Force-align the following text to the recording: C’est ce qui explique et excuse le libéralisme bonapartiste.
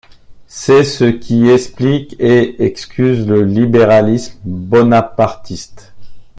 C’est 0.47 0.83
ce 0.83 1.03
qui 1.05 1.47
explique 1.47 2.15
et 2.17 2.63
excuse 2.65 3.27
le 3.27 3.43
libéralisme 3.43 4.39
bonapartiste. 4.45 5.93